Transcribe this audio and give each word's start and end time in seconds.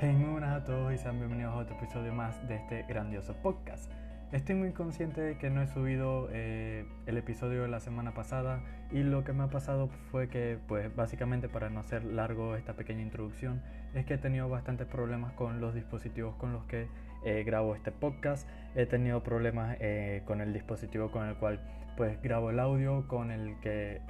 Muy 0.00 0.30
buenas 0.30 0.62
a 0.62 0.64
todos 0.64 0.94
y 0.94 0.96
sean 0.96 1.18
bienvenidos 1.18 1.52
a 1.54 1.58
otro 1.58 1.74
episodio 1.74 2.14
más 2.14 2.46
de 2.46 2.54
este 2.54 2.84
grandioso 2.84 3.34
podcast. 3.34 3.90
Estoy 4.30 4.54
muy 4.54 4.70
consciente 4.70 5.20
de 5.20 5.38
que 5.38 5.50
no 5.50 5.60
he 5.60 5.66
subido 5.66 6.28
eh, 6.30 6.86
el 7.06 7.16
episodio 7.16 7.62
de 7.62 7.68
la 7.68 7.80
semana 7.80 8.14
pasada 8.14 8.62
y 8.92 9.02
lo 9.02 9.24
que 9.24 9.32
me 9.32 9.42
ha 9.42 9.48
pasado 9.48 9.88
fue 10.12 10.28
que, 10.28 10.56
pues 10.68 10.94
básicamente 10.94 11.48
para 11.48 11.68
no 11.68 11.80
hacer 11.80 12.04
largo 12.04 12.54
esta 12.54 12.74
pequeña 12.74 13.02
introducción, 13.02 13.60
es 13.92 14.06
que 14.06 14.14
he 14.14 14.18
tenido 14.18 14.48
bastantes 14.48 14.86
problemas 14.86 15.32
con 15.32 15.60
los 15.60 15.74
dispositivos 15.74 16.36
con 16.36 16.52
los 16.52 16.64
que 16.66 16.86
eh, 17.24 17.42
grabo 17.42 17.74
este 17.74 17.90
podcast. 17.90 18.48
He 18.76 18.86
tenido 18.86 19.24
problemas 19.24 19.78
eh, 19.80 20.22
con 20.26 20.40
el 20.40 20.52
dispositivo 20.52 21.10
con 21.10 21.26
el 21.26 21.34
cual 21.34 21.60
pues 21.96 22.22
grabo 22.22 22.50
el 22.50 22.60
audio, 22.60 23.08
con 23.08 23.32
el 23.32 23.58
que 23.58 24.00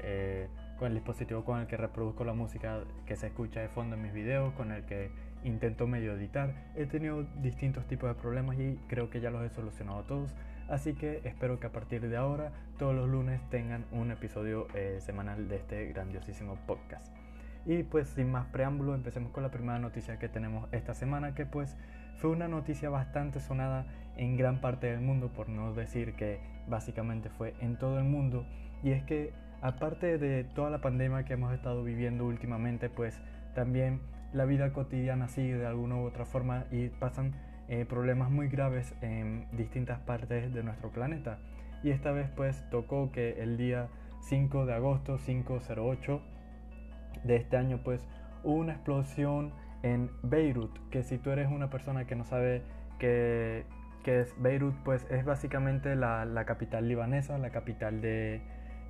con 0.79 0.89
el 0.89 0.95
dispositivo 0.95 1.45
con 1.45 1.61
el 1.61 1.67
que 1.67 1.77
reproduzco 1.77 2.25
la 2.25 2.35
música 2.35 2.81
que 3.05 3.17
se 3.17 3.29
escucha 3.29 3.61
de 3.61 3.69
fondo 3.69 3.97
en 3.97 4.03
mis 4.03 4.13
videos, 4.13 4.53
con 4.53 4.71
el 4.71 4.85
que 4.85 5.11
intento 5.45 5.87
medio 5.87 6.15
editar. 6.15 6.55
He 6.75 6.87
tenido 6.87 7.25
distintos 7.43 7.87
tipos 7.87 8.09
de 8.09 8.21
problemas 8.21 8.59
y 8.59 8.79
creo 8.89 9.11
que 9.11 9.21
ya 9.21 9.31
los 9.31 9.43
he 9.43 9.49
solucionado 9.55 10.03
todos. 10.03 10.35
Así 10.69 10.95
que 10.95 11.21
espero 11.25 11.59
que 11.61 11.67
a 11.67 11.73
partir 11.73 12.09
de 12.09 12.17
ahora 12.17 12.53
todos 12.79 12.95
los 12.95 13.09
lunes 13.09 13.41
tengan 13.51 13.87
un 13.91 14.11
episodio 14.11 14.67
eh, 14.75 14.99
semanal 15.01 15.49
de 15.49 15.57
este 15.57 15.87
grandiosísimo 15.87 16.57
podcast. 16.67 17.15
Y 17.65 17.83
pues 17.83 18.09
sin 18.09 18.31
más 18.31 18.47
preámbulo 18.47 18.95
empecemos 18.95 19.33
con 19.33 19.43
la 19.43 19.51
primera 19.51 19.79
noticia 19.79 20.19
que 20.19 20.29
tenemos 20.29 20.69
esta 20.73 20.95
semana 20.95 21.35
que 21.35 21.47
pues 21.47 21.77
fue 22.19 22.31
una 22.31 22.49
noticia 22.49 22.91
bastante 22.91 23.41
sonada 23.41 23.87
en 24.17 24.37
gran 24.37 24.61
parte 24.61 24.89
del 24.89 25.01
mundo 25.01 25.29
por 25.33 25.49
no 25.49 25.73
decir 25.73 26.15
que 26.15 26.41
básicamente 26.67 27.31
fue 27.31 27.55
en 27.61 27.77
todo 27.79 27.99
el 27.99 28.05
mundo 28.05 28.47
y 28.83 28.91
es 28.91 29.03
que 29.05 29.33
aparte 29.61 30.19
de 30.19 30.45
toda 30.45 30.71
la 30.71 30.81
pandemia 30.81 31.25
que 31.25 31.35
hemos 31.35 31.53
estado 31.53 31.85
viviendo 31.85 32.27
últimamente 32.27 32.89
pues 32.89 33.21
también 33.55 34.01
la 34.33 34.45
vida 34.45 34.73
cotidiana 34.73 35.29
sigue 35.29 35.57
de 35.57 35.67
alguna 35.67 35.97
u 35.97 36.05
otra 36.05 36.25
forma 36.25 36.65
y 36.71 36.89
pasan 36.89 37.35
eh, 37.69 37.85
problemas 37.85 38.31
muy 38.31 38.49
graves 38.49 38.95
en 39.03 39.47
distintas 39.53 39.99
partes 40.01 40.53
de 40.53 40.63
nuestro 40.63 40.91
planeta. 40.91 41.39
Y 41.83 41.91
esta 41.91 42.13
vez 42.13 42.29
pues 42.35 42.69
tocó 42.71 43.11
que 43.13 43.43
el 43.43 43.57
día 43.57 43.89
5 44.21 44.67
de 44.67 44.75
agosto, 44.75 45.19
508 45.19 46.21
de 47.25 47.37
este 47.37 47.57
año 47.57 47.81
pues 47.85 48.07
hubo 48.43 48.55
una 48.55 48.73
explosión 48.73 49.53
en 49.83 50.11
Beirut, 50.23 50.77
que 50.91 51.03
si 51.03 51.19
tú 51.19 51.31
eres 51.31 51.51
una 51.51 51.71
persona 51.71 52.07
que 52.07 52.17
no 52.17 52.25
sabe 52.25 52.63
qué, 52.99 53.65
es 54.05 54.35
Beirut, 54.41 54.75
pues 54.85 55.07
es 55.11 55.25
básicamente 55.27 55.95
la, 55.95 56.45
capital 56.47 56.89
libanesa, 56.89 57.37
la 57.37 57.51
capital 57.51 58.01
de, 58.01 58.41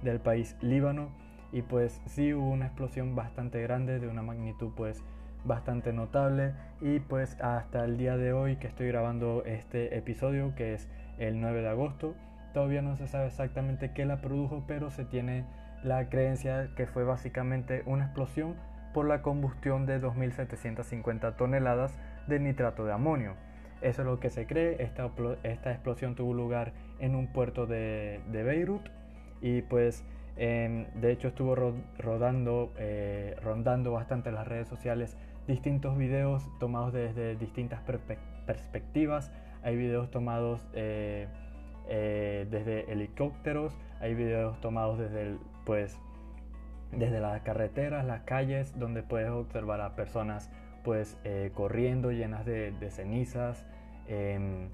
del 0.03 0.21
país 0.21 0.57
Líbano. 0.61 1.11
Y 1.51 1.63
pues 1.63 2.01
sí 2.07 2.35
hubo 2.35 2.49
una 2.51 2.67
explosión 2.67 3.17
bastante 3.17 3.61
grande 3.63 3.99
de 3.99 4.07
una 4.07 4.23
magnitud 4.23 4.71
pues 4.77 5.03
bastante 5.45 5.93
notable 5.93 6.53
y 6.81 7.01
pues 7.01 7.37
hasta 7.41 7.85
el 7.85 7.97
día 7.97 8.17
de 8.17 8.33
hoy 8.33 8.57
que 8.57 8.67
estoy 8.67 8.89
grabando 8.89 9.43
este 9.47 9.97
episodio 9.97 10.55
que 10.57 10.75
es 10.75 10.89
el 11.19 11.41
9 11.41 11.63
de 11.63 11.69
agosto 11.69 12.15
todavía 12.53 12.83
no 12.83 12.97
se 12.97 13.07
sabe 13.07 13.27
exactamente 13.27 13.93
qué 13.93 14.05
la 14.05 14.21
produjo 14.21 14.65
pero 14.67 14.91
se 14.91 15.05
tiene 15.05 15.45
la 15.83 16.09
creencia 16.09 16.71
que 16.77 16.87
fue 16.87 17.05
básicamente 17.05 17.83
una 17.87 18.05
explosión 18.05 18.57
por 18.93 19.07
la 19.07 19.23
combustión 19.23 19.87
de 19.87 20.01
2.750 20.01 21.37
toneladas 21.37 21.97
de 22.27 22.41
nitrato 22.41 22.85
de 22.85 22.93
amonio. 22.93 23.35
Eso 23.81 24.03
es 24.03 24.07
lo 24.07 24.19
que 24.19 24.31
se 24.31 24.47
cree, 24.47 24.83
esta, 24.83 25.11
esta 25.45 25.71
explosión 25.71 26.17
tuvo 26.17 26.35
lugar 26.35 26.73
en 26.99 27.15
un 27.15 27.29
puerto 27.29 27.67
de, 27.67 28.21
de 28.33 28.43
Beirut 28.43 28.89
y 29.41 29.63
pues 29.63 30.05
de 30.37 31.11
hecho 31.11 31.29
estuvo 31.29 31.57
rodando, 31.99 32.73
eh, 32.79 33.35
rondando 33.43 33.91
bastante 33.93 34.31
las 34.31 34.47
redes 34.47 34.69
sociales 34.69 35.17
distintos 35.49 35.97
videos 35.97 36.49
tomados 36.61 36.93
desde 36.93 37.35
distintas 37.35 37.81
perspectivas. 38.47 39.33
Hay 39.65 39.77
videos 39.77 40.11
tomados 40.11 40.65
eh, 40.75 41.27
eh, 41.89 42.47
desde 42.49 42.93
helicópteros, 42.93 43.77
hay 44.01 44.15
videos 44.15 44.61
tomados 44.61 44.99
desde, 44.99 45.37
pues, 45.65 45.99
desde 46.93 47.19
las 47.19 47.41
carreteras, 47.43 48.05
las 48.05 48.21
calles, 48.23 48.79
donde 48.79 49.03
puedes 49.03 49.31
observar 49.31 49.81
a 49.81 49.97
personas 49.97 50.51
pues, 50.85 51.19
corriendo 51.55 52.13
llenas 52.13 52.47
de, 52.47 52.71
de 52.71 52.91
cenizas, 52.91 53.67
em, 54.07 54.71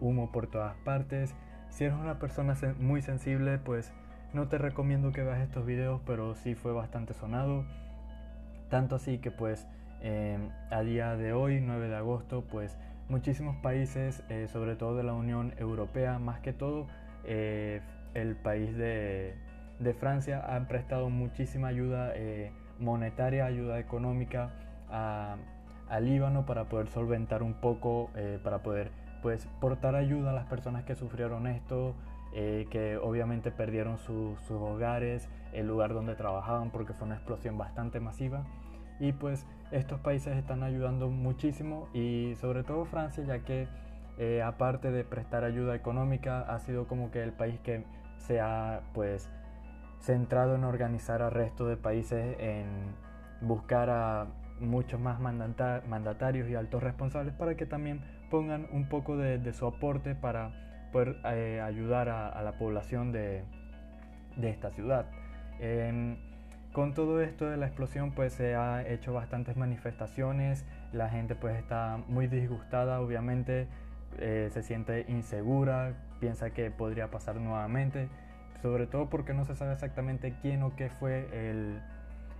humo 0.00 0.32
por 0.32 0.48
todas 0.48 0.74
partes. 0.78 1.36
Si 1.68 1.84
eres 1.84 1.96
una 1.96 2.18
persona 2.18 2.56
muy 2.80 3.02
sensible, 3.02 3.58
pues 3.58 3.92
no 4.32 4.48
te 4.48 4.58
recomiendo 4.58 5.12
que 5.12 5.22
veas 5.22 5.40
estos 5.40 5.66
videos, 5.66 6.00
pero 6.06 6.34
sí 6.34 6.54
fue 6.54 6.72
bastante 6.72 7.14
sonado. 7.14 7.64
Tanto 8.70 8.96
así 8.96 9.18
que 9.18 9.30
pues 9.30 9.68
em, 10.00 10.50
a 10.70 10.80
día 10.82 11.16
de 11.16 11.32
hoy, 11.32 11.60
9 11.60 11.88
de 11.88 11.96
agosto, 11.96 12.44
pues 12.50 12.76
muchísimos 13.08 13.56
países, 13.56 14.22
eh, 14.28 14.48
sobre 14.48 14.76
todo 14.76 14.96
de 14.96 15.02
la 15.02 15.12
Unión 15.12 15.54
Europea, 15.58 16.18
más 16.18 16.40
que 16.40 16.52
todo 16.52 16.86
eh, 17.24 17.80
el 18.14 18.36
país 18.36 18.76
de, 18.76 19.34
Francia, 20.00 20.42
han 20.46 20.66
prestado 20.68 21.10
muchísima 21.10 21.68
ayuda 21.68 22.12
eh, 22.14 22.50
monetaria, 22.78 23.44
ayuda 23.44 23.78
económica 23.78 24.54
a, 24.88 25.36
a, 25.88 26.00
Líbano 26.00 26.46
para 26.46 26.64
poder 26.64 26.88
solventar 26.88 27.42
un 27.42 27.54
poco, 27.54 28.10
para 28.42 28.62
poder 28.62 28.90
pues 29.22 29.46
portar 29.60 29.94
ayuda 29.94 30.30
a 30.30 30.32
las 30.32 30.46
personas 30.46 30.84
que 30.84 30.94
sufrieron 30.94 31.46
esto, 31.46 31.94
eh, 32.38 32.66
que 32.70 32.98
obviamente 32.98 33.50
perdieron 33.50 33.96
sus 33.96 34.50
hogares, 34.50 35.28
el 35.54 35.66
lugar 35.66 35.94
donde 35.94 36.14
trabajaban 36.14 36.70
porque 36.70 36.92
fue 36.92 37.06
una 37.06 37.16
explosión 37.16 37.56
bastante 37.56 37.98
masiva. 37.98 38.44
Y 39.00 39.12
pues 39.12 39.46
estos 39.70 40.00
países 40.00 40.36
están 40.36 40.62
ayudando 40.62 41.08
muchísimo 41.08 41.88
y 41.92 42.34
sobre 42.36 42.62
todo 42.62 42.84
Francia 42.84 43.24
ya 43.24 43.40
que 43.40 43.68
eh, 44.18 44.42
aparte 44.42 44.90
de 44.90 45.04
prestar 45.04 45.44
ayuda 45.44 45.74
económica 45.74 46.40
ha 46.40 46.58
sido 46.60 46.86
como 46.86 47.10
que 47.10 47.22
el 47.22 47.32
país 47.32 47.58
que 47.60 47.84
se 48.18 48.40
ha 48.40 48.80
pues 48.94 49.28
centrado 50.00 50.54
en 50.54 50.64
organizar 50.64 51.22
al 51.22 51.32
resto 51.32 51.66
de 51.66 51.76
países 51.76 52.36
en 52.38 52.94
buscar 53.40 53.90
a 53.90 54.26
muchos 54.60 54.98
más 55.00 55.20
mandatarios 55.20 56.48
y 56.48 56.54
altos 56.54 56.82
responsables 56.82 57.34
para 57.34 57.56
que 57.56 57.66
también 57.66 58.00
pongan 58.30 58.66
un 58.72 58.88
poco 58.88 59.16
de, 59.16 59.38
de 59.38 59.52
su 59.52 59.66
aporte 59.66 60.14
para 60.14 60.88
poder 60.92 61.16
eh, 61.24 61.60
ayudar 61.60 62.08
a, 62.08 62.42
la 62.42 62.52
población 62.52 63.12
de, 63.12 63.44
de 64.36 64.50
esta 64.50 64.70
ciudad. 64.70 65.06
Em, 65.60 66.16
con 66.76 66.92
todo 66.92 67.22
esto 67.22 67.48
de 67.48 67.56
la 67.56 67.68
explosión 67.68 68.12
pues 68.12 68.34
se 68.34 68.54
ha 68.54 68.86
hecho 68.86 69.14
bastantes 69.14 69.56
manifestaciones, 69.56 70.66
la 70.92 71.08
gente 71.08 71.34
pues 71.34 71.56
está 71.56 71.98
muy 72.06 72.26
disgustada 72.26 73.00
obviamente, 73.00 73.66
eh, 74.18 74.50
se 74.52 74.62
siente 74.62 75.06
insegura, 75.08 75.94
piensa 76.20 76.50
que 76.50 76.70
podría 76.70 77.10
pasar 77.10 77.36
nuevamente, 77.36 78.10
sobre 78.60 78.86
todo 78.86 79.08
porque 79.08 79.32
no 79.32 79.46
se 79.46 79.56
sabe 79.56 79.72
exactamente 79.72 80.34
quién 80.42 80.62
o 80.62 80.76
qué 80.76 80.90
fue 80.90 81.30
el, 81.32 81.80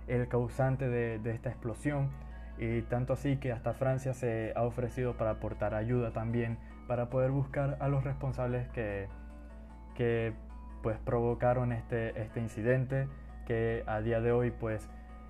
el 0.05 0.27
causante 0.27 0.87
de, 0.87 1.17
de, 1.17 1.31
esta 1.31 1.49
explosión. 1.49 2.11
Y 2.59 2.83
tanto 2.83 3.13
así 3.13 3.37
que 3.37 3.51
hasta 3.51 3.73
Francia 3.73 4.13
se 4.13 4.53
ha 4.55 4.61
ofrecido 4.61 5.17
para 5.17 5.31
aportar 5.31 5.73
ayuda 5.73 6.11
también 6.11 6.59
para 6.87 7.09
poder 7.09 7.31
buscar 7.31 7.77
a 7.79 7.87
los 7.87 8.03
responsables 8.03 8.67
que, 8.67 9.07
que 9.95 10.35
pues 10.83 10.99
provocaron 10.99 11.71
este, 11.71 12.21
este 12.21 12.39
incidente 12.39 13.07
que 13.47 13.83
a 13.87 14.01
día 14.01 14.19
de 14.19 14.33
hoy 14.33 14.51
pues 14.51 14.89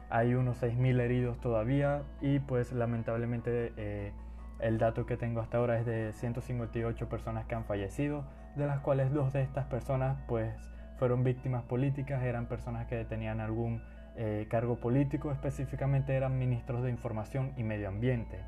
hay 0.10 0.34
unos 0.34 0.62
6.000 0.62 1.00
heridos 1.00 1.40
todavía 1.40 2.02
y 2.20 2.40
pues 2.40 2.72
lamentablemente 2.74 3.74
eh, 3.78 4.12
el 4.60 4.80
dato 4.80 5.06
que 5.06 5.18
tengo 5.18 5.40
hasta 5.40 5.58
ahora 5.58 5.80
es 5.80 5.86
de 5.86 6.12
158 6.14 7.10
personas 7.10 7.46
que 7.46 7.54
han 7.54 7.66
fallecido, 7.66 8.26
de 8.56 8.66
las 8.66 8.80
cuales 8.80 9.14
dos 9.14 9.34
de 9.34 9.44
estas 9.44 9.66
personas 9.66 10.18
pues 10.28 10.52
fueron 10.98 11.24
víctimas 11.24 11.64
políticas, 11.64 12.24
eran 12.24 12.48
personas 12.48 12.88
que 12.88 13.06
tenían 13.06 13.40
algún 13.40 13.84
eh, 14.16 14.48
cargo 14.50 14.78
político, 14.78 15.32
específicamente 15.32 16.16
eran 16.16 16.40
ministros 16.40 16.84
de 16.84 16.90
información 16.90 17.54
y 17.56 17.64
medio 17.64 17.88
ambiente. 17.88 18.40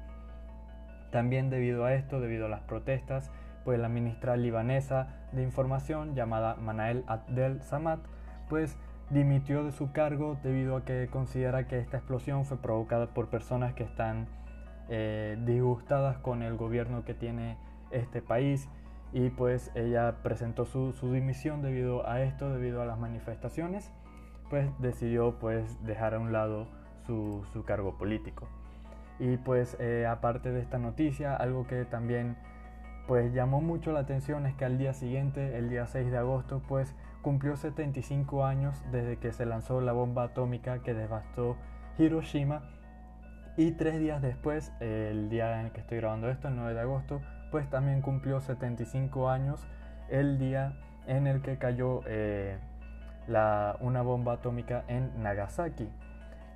También 1.12 1.52
debido 1.52 1.86
a 1.86 1.94
esto, 1.94 2.20
debido 2.20 2.48
a 2.48 2.50
las 2.50 2.62
protestas, 2.62 3.30
pues 3.66 3.80
la 3.80 3.90
ministra 3.90 4.36
libanesa 4.36 5.20
de 5.32 5.44
información 5.44 6.16
llamada 6.16 6.56
Manael 6.56 7.04
Abdel 7.06 7.62
Samad, 7.62 8.00
pues 8.48 8.80
dimitió 9.10 9.64
de 9.64 9.72
su 9.72 9.92
cargo 9.92 10.38
debido 10.44 10.76
a 10.78 10.86
que 10.86 11.08
considera 11.12 11.68
que 11.68 11.80
esta 11.80 11.98
explosión 11.98 12.46
fue 12.46 12.58
provocada 12.58 13.08
por 13.08 13.28
personas 13.30 13.74
que 13.74 13.84
están 13.84 14.28
eh, 14.90 15.38
disgustadas 15.46 16.18
con 16.18 16.44
el 16.44 16.56
gobierno 16.56 17.06
que 17.06 17.14
tiene 17.14 17.58
este 17.92 18.22
país 18.22 18.70
y 19.12 19.30
pues 19.30 19.72
ella 19.76 20.18
presentó 20.22 20.66
su, 20.66 20.94
dimisión 21.12 21.62
debido 21.62 22.08
a 22.08 22.22
esto, 22.22 22.52
debido 22.52 22.82
a 22.82 22.86
las 22.86 23.00
manifestaciones, 23.00 23.92
pues 24.50 24.70
decidió 24.80 25.40
pues 25.40 25.84
dejar 25.84 26.14
a 26.14 26.20
un 26.20 26.32
lado 26.32 26.68
su 27.08 27.64
cargo 27.66 27.98
político. 27.98 28.48
Y 29.20 29.36
pues 29.38 29.76
eh, 29.80 30.08
aparte 30.08 30.52
de 30.52 30.62
esta 30.62 30.78
noticia, 30.80 31.36
algo 31.36 31.68
que 31.68 31.84
también 31.86 32.38
pues 33.10 33.34
llamó 33.34 33.60
mucho 33.60 33.92
la 33.92 34.02
atención 34.02 34.46
es 34.46 34.54
que 34.54 34.66
al 34.66 34.78
día 34.78 34.94
siguiente, 34.94 35.58
el 35.58 35.68
día 35.68 35.88
6 35.88 36.12
de 36.12 36.18
agosto, 36.20 36.62
pues 36.68 36.96
cumplió 37.24 37.58
75 37.58 38.46
años 38.46 38.84
desde 38.92 39.18
que 39.18 39.32
se 39.32 39.48
lanzó 39.48 39.82
la 39.82 39.94
bomba 39.94 40.26
atómica 40.26 40.84
que 40.84 40.94
devastó 40.94 41.58
Hiroshima 41.98 42.62
Y 43.58 43.72
tres 43.72 44.00
días 44.00 44.22
después, 44.22 44.72
el 44.80 45.28
día 45.32 45.60
en 45.60 45.66
el 45.66 45.72
que 45.72 45.80
estoy 45.80 45.98
grabando 45.98 46.30
esto, 46.30 46.50
el 46.50 46.56
9 46.56 46.76
de 46.76 46.82
agosto, 46.82 47.20
pues 47.50 47.68
también 47.68 48.04
cumplió 48.04 48.42
75 48.42 49.28
años 49.28 49.66
el 50.10 50.38
día 50.38 50.78
en 51.08 51.26
el 51.26 51.42
que 51.42 51.58
cayó 51.58 52.02
eh, 52.06 52.60
la, 53.26 53.76
una 53.80 54.04
bomba 54.04 54.34
atómica 54.34 54.84
en 54.88 55.24
Nagasaki. 55.24 55.90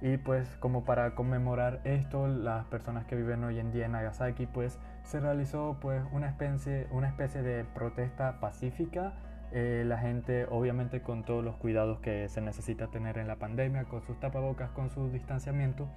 Y 0.04 0.18
pues 0.18 0.50
como 0.60 0.84
para 0.84 1.16
conmemorar 1.16 1.80
esto, 1.86 2.28
las 2.28 2.66
personas 2.66 3.06
que 3.06 3.16
viven 3.16 3.42
hoy 3.46 3.58
en 3.58 3.72
día 3.72 3.86
en 3.86 3.94
Nagasaki, 3.94 4.48
pues 4.48 4.78
se 5.04 5.22
realizó 5.22 5.78
pues 5.80 6.04
una 6.12 6.28
especie, 6.28 6.88
una 6.92 7.08
especie 7.08 7.42
de 7.42 7.64
protesta 7.64 8.42
pacífica. 8.42 9.14
Eh, 9.54 9.86
la 9.88 9.98
gente 9.98 10.46
obviamente 10.50 11.02
con 11.02 11.24
todos 11.24 11.42
los 11.42 11.56
cuidados 11.56 12.02
que 12.02 12.28
se 12.28 12.42
necesita 12.42 12.88
tener 12.88 13.18
en 13.18 13.30
la 13.30 13.38
pandemia, 13.38 13.86
con 13.86 14.02
sus 14.02 14.20
tapabocas, 14.20 14.72
con 14.72 14.90
su 14.90 15.10
distanciamiento, 15.10 15.88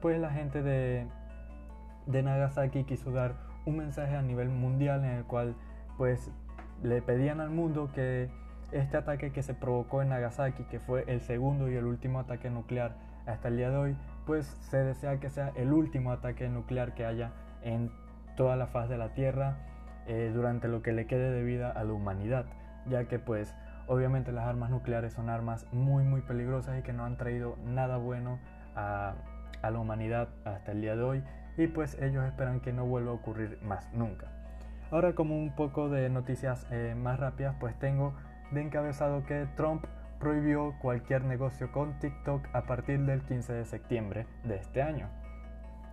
pues 0.00 0.20
la 0.20 0.30
gente 0.30 0.62
de, 0.62 1.08
de 2.06 2.22
Nagasaki 2.22 2.84
quiso 2.84 3.10
dar 3.10 3.34
un 3.66 3.78
mensaje 3.78 4.14
a 4.14 4.22
nivel 4.22 4.48
mundial 4.48 5.04
en 5.04 5.10
el 5.10 5.24
cual 5.24 5.56
pues 5.98 6.30
le 6.84 7.02
pedían 7.02 7.40
al 7.40 7.50
mundo 7.50 7.90
que 7.92 8.30
este 8.70 8.96
ataque 8.96 9.32
que 9.32 9.42
se 9.42 9.54
provocó 9.54 10.02
en 10.02 10.10
Nagasaki, 10.10 10.62
que 10.70 10.78
fue 10.78 11.02
el 11.08 11.20
segundo 11.20 11.68
y 11.68 11.74
el 11.74 11.86
último 11.86 12.20
ataque 12.20 12.48
nuclear 12.48 13.09
hasta 13.26 13.48
el 13.48 13.56
día 13.56 13.70
de 13.70 13.76
hoy, 13.76 13.96
pues 14.26 14.46
se 14.70 14.78
desea 14.78 15.18
que 15.18 15.30
sea 15.30 15.52
el 15.56 15.72
último 15.72 16.12
ataque 16.12 16.48
nuclear 16.48 16.94
que 16.94 17.04
haya 17.04 17.32
en 17.62 17.90
toda 18.36 18.56
la 18.56 18.66
faz 18.66 18.88
de 18.88 18.96
la 18.96 19.12
Tierra 19.12 19.56
eh, 20.06 20.30
durante 20.34 20.68
lo 20.68 20.82
que 20.82 20.92
le 20.92 21.06
quede 21.06 21.30
de 21.30 21.42
vida 21.42 21.70
a 21.70 21.84
la 21.84 21.92
humanidad, 21.92 22.46
ya 22.86 23.04
que 23.04 23.18
pues 23.18 23.54
obviamente 23.86 24.32
las 24.32 24.46
armas 24.46 24.70
nucleares 24.70 25.12
son 25.12 25.28
armas 25.28 25.66
muy 25.72 26.04
muy 26.04 26.22
peligrosas 26.22 26.78
y 26.78 26.82
que 26.82 26.92
no 26.92 27.04
han 27.04 27.16
traído 27.16 27.56
nada 27.64 27.96
bueno 27.96 28.38
a, 28.74 29.14
la 29.62 29.78
humanidad 29.78 30.28
hasta 30.44 30.72
el 30.72 30.80
día 30.80 30.96
de 30.96 31.02
hoy 31.02 31.22
y 31.58 31.66
pues 31.66 32.00
ellos 32.00 32.24
esperan 32.24 32.60
que 32.60 32.72
no 32.72 32.86
vuelva 32.86 33.10
a 33.10 33.14
ocurrir 33.14 33.58
más 33.62 33.92
nunca. 33.92 34.28
Ahora 34.90 35.14
como 35.14 35.36
un 35.36 35.54
poco 35.54 35.88
de 35.88 36.08
noticias 36.08 36.66
eh, 36.70 36.94
más 36.96 37.20
rápidas, 37.20 37.54
pues 37.60 37.78
tengo 37.78 38.14
de 38.52 38.62
encabezado 38.62 39.24
que 39.24 39.46
Trump 39.56 39.84
prohibió 40.20 40.74
cualquier 40.80 41.24
negocio 41.24 41.72
con 41.72 41.98
TikTok 41.98 42.46
a 42.52 42.62
partir 42.62 43.00
del 43.00 43.22
15 43.22 43.52
de 43.54 43.64
septiembre 43.64 44.26
de 44.44 44.56
este 44.56 44.82
año. 44.82 45.08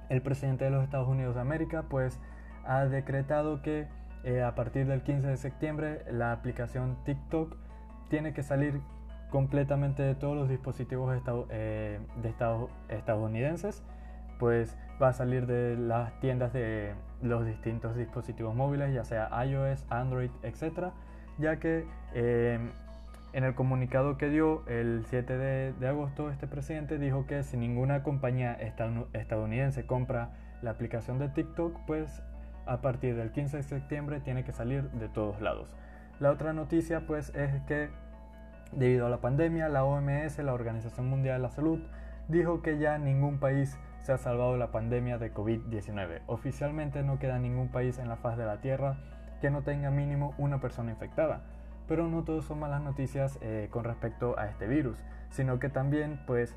El 0.10 0.22
presidente 0.22 0.66
de 0.66 0.72
los 0.72 0.84
Estados 0.84 1.08
Unidos 1.08 1.36
de 1.36 1.42
América 1.42 1.86
pues 1.90 2.20
ha 2.66 2.86
decretado 2.86 3.62
que 3.62 3.88
eh, 4.24 4.44
a 4.44 4.54
partir 4.54 4.86
del 4.86 5.02
15 5.02 5.28
de 5.28 5.38
septiembre 5.38 6.04
la 6.12 6.34
aplicación 6.34 6.98
TikTok 7.06 7.56
tiene 8.10 8.34
que 8.34 8.44
salir 8.44 8.82
completamente 9.30 10.04
de 10.04 10.16
todos 10.16 10.36
los 10.36 10.50
dispositivos 10.50 11.16
eh, 11.50 12.00
de 12.22 12.30
Estados 12.30 12.70
estadounidenses, 12.90 13.84
pues 14.40 14.78
va 15.02 15.10
a 15.10 15.14
salir 15.14 15.48
de 15.48 15.76
las 15.78 16.18
tiendas 16.20 16.54
de 16.54 16.94
los 17.22 17.46
distintos 17.46 17.96
dispositivos 17.96 18.56
móviles, 18.56 18.94
ya 18.94 19.04
sea 19.04 19.30
iOS, 19.46 19.86
Android, 19.90 20.32
etc., 20.44 20.92
ya 21.38 21.60
que 21.60 21.86
eh, 22.14 22.60
en 23.34 23.44
el 23.44 23.56
comunicado 23.56 24.18
que 24.18 24.30
dio 24.30 24.66
el 24.68 25.04
7 25.06 25.38
de, 25.38 25.88
agosto, 25.88 26.30
este 26.30 26.48
presidente 26.48 26.98
dijo 26.98 27.26
que 27.28 27.44
si 27.44 27.58
ninguna 27.58 28.04
compañía 28.04 28.54
estadounidense 29.14 29.86
compra 29.86 30.32
la 30.62 30.72
aplicación 30.72 31.20
de 31.20 31.30
TikTok, 31.30 31.78
pues 31.86 32.24
a 32.66 32.82
partir 32.82 33.16
del 33.16 33.32
15 33.32 33.58
de 33.58 33.64
septiembre 33.64 34.20
tiene 34.22 34.44
que 34.44 34.54
salir 34.54 34.90
de 34.92 35.10
todos 35.10 35.42
lados. 35.42 35.70
La 36.20 36.32
otra 36.32 36.54
noticia 36.54 37.06
pues 37.06 37.34
es 37.36 37.62
que 37.64 37.90
debido 38.72 39.06
a 39.06 39.10
la 39.10 39.22
pandemia, 39.22 39.70
la 39.70 39.84
OMS, 39.84 40.40
la 40.40 40.54
Organización 40.54 41.08
Mundial 41.08 41.38
de 41.38 41.48
la 41.48 41.50
Salud, 41.50 41.80
dijo 42.28 42.62
que 42.62 42.80
ya 42.80 42.98
ningún 42.98 43.40
país 43.40 43.78
se 44.02 44.14
ha 44.14 44.18
salvado 44.18 44.54
de 44.54 44.60
la 44.60 44.72
pandemia 44.72 45.18
de 45.18 45.34
COVID-19. 45.34 46.22
Oficialmente 46.28 47.04
no 47.04 47.20
queda 47.20 47.40
ningún 47.40 47.70
país 47.70 48.00
en 48.00 48.10
la 48.10 48.18
faz 48.18 48.38
de 48.38 48.46
la 48.46 48.62
Tierra 48.62 48.98
que 49.42 49.50
no 49.50 49.64
tenga 49.64 49.92
mínimo 49.92 50.34
una 50.38 50.60
persona 50.60 50.92
infectada. 50.92 51.42
Pero 51.88 52.08
no 52.08 52.24
todo 52.24 52.42
son 52.42 52.60
malas 52.60 52.82
noticias 52.82 53.38
eh, 53.42 53.68
con 53.72 53.84
respecto 53.84 54.38
a 54.38 54.48
este 54.48 54.68
virus, 54.68 55.04
sino 55.30 55.60
que 55.60 55.70
también 55.70 56.20
pues 56.28 56.56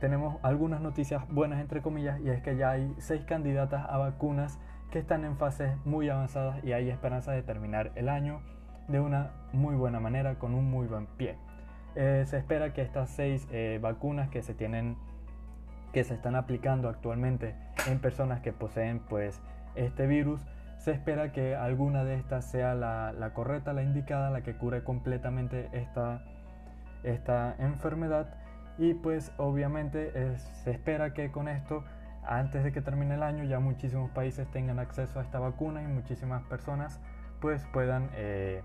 tenemos 0.00 0.36
algunas 0.42 0.80
noticias 0.80 1.26
buenas 1.28 1.60
entre 1.60 1.80
comillas 1.80 2.20
y 2.20 2.30
es 2.30 2.42
que 2.42 2.56
ya 2.56 2.70
hay 2.70 2.94
seis 2.98 3.24
candidatas 3.24 3.86
a 3.88 3.96
vacunas 3.96 4.58
que 4.90 4.98
están 4.98 5.24
en 5.24 5.36
fases 5.36 5.72
muy 5.84 6.08
avanzadas 6.08 6.62
y 6.64 6.72
hay 6.72 6.90
esperanza 6.90 7.32
de 7.32 7.42
terminar 7.42 7.92
el 7.94 8.08
año 8.08 8.40
de 8.88 9.00
una 9.00 9.32
muy 9.52 9.74
buena 9.74 10.00
manera 10.00 10.38
con 10.38 10.54
un 10.54 10.70
muy 10.70 10.86
buen 10.86 11.06
pie. 11.06 11.36
Eh, 11.94 12.24
se 12.26 12.36
espera 12.36 12.72
que 12.72 12.82
estas 12.82 13.10
seis 13.10 13.48
eh, 13.50 13.78
vacunas 13.80 14.28
que 14.28 14.42
se 14.42 14.54
tienen 14.54 14.96
que 15.92 16.04
se 16.04 16.12
están 16.12 16.36
aplicando 16.36 16.90
actualmente 16.90 17.54
en 17.88 17.98
personas 18.00 18.40
que 18.40 18.52
poseen 18.52 19.00
pues 19.00 19.40
este 19.76 20.06
virus 20.06 20.44
se 20.86 20.92
espera 20.92 21.32
que 21.32 21.56
alguna 21.56 22.04
de 22.04 22.14
estas 22.14 22.44
sea 22.44 22.76
la, 22.76 23.30
correcta, 23.34 23.72
la 23.72 23.82
indicada, 23.82 24.30
la 24.30 24.42
que 24.42 24.54
cure 24.54 24.84
completamente 24.84 25.68
esta, 25.72 26.22
esta 27.02 27.56
enfermedad 27.58 28.28
y 28.78 28.94
pues 28.94 29.32
obviamente 29.36 30.12
se 30.38 30.70
espera 30.70 31.12
que 31.12 31.32
con 31.32 31.48
esto 31.48 31.82
antes 32.24 32.62
de 32.62 32.70
que 32.70 32.82
termine 32.82 33.16
el 33.16 33.24
año 33.24 33.42
ya 33.42 33.58
muchísimos 33.58 34.12
países 34.12 34.48
tengan 34.52 34.78
acceso 34.78 35.18
a 35.18 35.24
esta 35.24 35.40
vacuna 35.40 35.82
y 35.82 35.88
muchísimas 35.88 36.44
personas 36.44 37.00
pues 37.40 37.66
puedan 37.72 38.08
eh, 38.14 38.62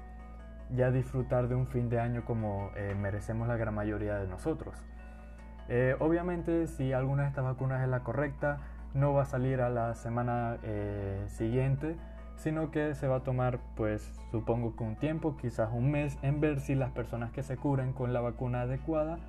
ya 0.75 0.91
disfrutar 0.91 1.47
de 1.47 1.55
un 1.55 1.65
fin 1.65 1.89
de 1.89 1.99
año 1.99 2.23
como 2.23 2.69
eh, 2.75 2.93
merecemos 2.93 3.47
la 3.47 3.57
gran 3.57 3.73
mayoría 3.73 4.17
de 4.17 4.27
nosotros. 4.27 4.75
Eh, 5.69 5.95
obviamente 5.97 6.67
si 6.67 6.93
alguna 6.93 7.23
de 7.23 7.29
estas 7.29 7.45
vacunas 7.45 7.81
es 7.81 7.89
la 7.89 8.01
correcta, 8.01 8.59
no 8.93 9.11
va 9.11 9.23
a 9.23 9.25
salir 9.25 9.59
a 9.61 9.69
la 9.69 9.95
semana 9.95 10.57
siguiente, 11.27 11.95
sino 12.41 12.71
que 12.71 12.95
se 12.95 13.07
va 13.07 13.17
a 13.17 13.23
tomar, 13.23 13.59
pues 13.75 14.01
supongo 14.31 14.75
que 14.75 14.83
un 14.83 14.95
tiempo, 14.95 15.37
quizás 15.37 15.69
un 15.71 15.91
mes, 15.91 16.17
en 16.23 16.41
ver 16.41 16.59
si 16.59 16.73
las 16.73 16.89
personas 16.89 17.31
que 17.31 17.43
se 17.43 17.55
curen 17.55 17.93
con 17.93 18.13
la 18.13 18.21
vacuna 18.21 18.61
adecuada, 18.61 19.19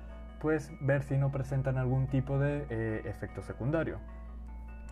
pues 0.41 0.71
ver 0.81 1.03
si 1.03 1.17
no 1.17 1.31
presentan 1.31 1.77
algún 1.77 2.07
tipo 2.07 2.39
de 2.39 2.65
eh, 2.71 3.01
efecto 3.05 3.43
secundario. 3.43 3.99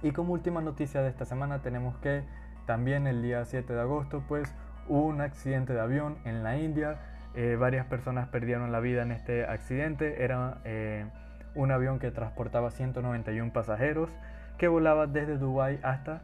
Y 0.04 0.12
como 0.12 0.34
última 0.34 0.62
noticia 0.62 1.02
de 1.02 1.10
esta 1.10 1.26
semana 1.26 1.64
tenemos 1.64 1.98
que 1.98 2.24
también 2.68 3.08
el 3.08 3.24
día 3.24 3.44
7 3.44 3.74
de 3.74 3.82
agosto, 3.82 4.24
pues 4.28 4.54
hubo 4.88 5.08
un 5.08 5.22
accidente 5.22 5.74
de 5.74 5.82
avión 5.82 6.20
en 6.24 6.44
la 6.44 6.58
India. 6.58 7.00
Eh, 7.34 7.58
varias 7.60 7.88
personas 7.88 8.28
perdieron 8.28 8.72
la 8.72 8.80
vida 8.82 9.02
en 9.02 9.12
este 9.12 9.46
accidente. 9.46 10.24
Era 10.24 10.62
un 11.56 11.72
avión 11.72 11.98
que 11.98 12.12
transportaba 12.12 12.70
191 12.70 13.52
pasajeros 13.52 14.12
que 14.60 14.68
volaba 14.68 15.08
desde 15.08 15.40
Dubái 15.40 15.80
hasta 15.82 16.22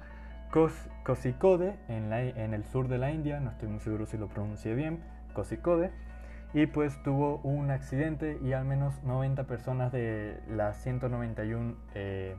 Kozhikode 0.52 1.76
en, 1.90 2.14
el 2.54 2.64
sur 2.64 2.88
de 2.88 2.98
la 2.98 3.12
India, 3.12 3.40
no 3.40 3.52
estoy 3.52 3.68
muy 3.68 3.80
seguro 3.80 4.06
si 4.06 4.18
lo 4.18 4.28
pronuncié 4.28 4.76
bien, 4.76 5.04
Kozhikode, 5.34 5.92
y 6.54 6.68
pues 6.68 7.02
tuvo 7.04 7.38
un 7.44 7.70
accidente 7.70 8.40
y 8.42 8.54
al 8.54 8.66
menos 8.66 9.04
90 9.04 9.44
personas 9.44 9.92
de 9.92 10.40
las 10.48 10.78
191 10.82 11.76
eh, 11.96 12.36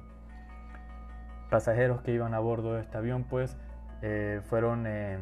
pasajeros 1.50 2.00
que 2.00 2.12
iban 2.12 2.34
a 2.34 2.38
bordo 2.38 2.74
de 2.74 2.80
este 2.82 2.96
avión 2.96 3.24
pues 3.24 3.56
eh, 4.02 4.40
fueron 4.44 4.86
eh, 4.86 5.18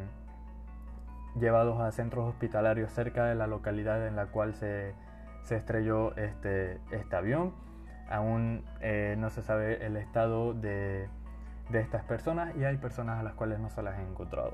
llevados 1.39 1.81
a 1.81 1.91
centros 1.91 2.27
hospitalarios 2.27 2.91
cerca 2.91 3.25
de 3.25 3.35
la 3.35 3.47
localidad 3.47 4.07
en 4.07 4.15
la 4.15 4.27
cual 4.27 4.53
se, 4.53 4.93
estrelló 5.49 6.15
este, 6.17 6.79
este 6.91 7.15
avión. 7.15 7.53
Aún 8.09 8.63
no 9.17 9.29
se 9.29 9.41
sabe 9.41 9.85
el 9.85 9.97
estado 9.97 10.53
de, 11.69 11.79
estas 11.79 12.03
personas 12.03 12.55
y 12.55 12.63
hay 12.63 12.77
personas 12.77 13.19
a 13.19 13.23
las 13.23 13.33
cuales 13.33 13.59
no 13.59 13.69
se 13.69 13.81
las 13.81 13.97
he 13.99 14.01
encontrado. 14.01 14.53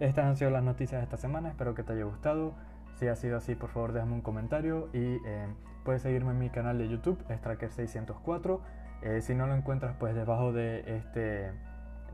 Estas 0.00 0.26
han 0.26 0.36
sido 0.36 0.50
las 0.50 0.62
noticias 0.62 1.00
de 1.00 1.04
esta 1.04 1.16
semana, 1.16 1.48
espero 1.48 1.74
que 1.74 1.82
te 1.82 1.92
haya 1.92 2.04
gustado. 2.04 2.54
Si 2.94 3.06
ha 3.08 3.16
sido 3.16 3.36
así, 3.36 3.54
por 3.54 3.70
favor 3.70 3.92
déjame 3.92 4.14
un 4.14 4.22
comentario 4.22 4.88
y 4.92 5.18
eh, 5.26 5.48
puedes 5.84 6.02
seguirme 6.02 6.32
en 6.32 6.38
mi 6.38 6.50
canal 6.50 6.78
de 6.78 6.88
YouTube, 6.88 7.24
Stracker604. 7.28 8.60
Eh, 9.02 9.20
si 9.20 9.34
no 9.34 9.46
lo 9.46 9.54
encuentras, 9.54 9.94
pues 9.98 10.14
debajo 10.14 10.52
de 10.52 10.96
este, 10.96 11.52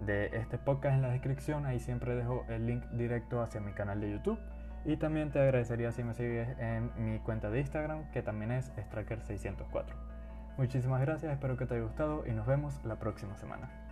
de 0.04 0.26
este 0.32 0.58
podcast 0.58 0.96
en 0.96 1.02
la 1.02 1.08
descripción, 1.08 1.64
ahí 1.64 1.80
siempre 1.80 2.14
dejo 2.14 2.44
el 2.48 2.66
link 2.66 2.84
directo 2.92 3.40
hacia 3.40 3.60
mi 3.60 3.72
canal 3.72 4.00
de 4.00 4.10
YouTube. 4.10 4.38
Y 4.84 4.98
también 4.98 5.30
te 5.30 5.40
agradecería 5.40 5.92
si 5.92 6.04
me 6.04 6.12
sigues 6.12 6.48
en 6.58 6.90
mi 6.98 7.18
cuenta 7.18 7.48
de 7.48 7.60
Instagram, 7.60 8.10
que 8.10 8.22
también 8.22 8.52
es 8.52 8.70
Stracker604. 8.76 9.94
Muchísimas 10.58 11.00
gracias, 11.00 11.32
espero 11.32 11.56
que 11.56 11.66
te 11.66 11.74
haya 11.74 11.84
gustado 11.84 12.24
y 12.26 12.32
nos 12.32 12.46
vemos 12.46 12.84
la 12.84 12.96
próxima 12.96 13.34
semana. 13.36 13.83